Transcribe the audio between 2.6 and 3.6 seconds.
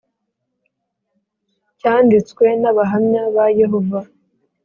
n Abahamya ba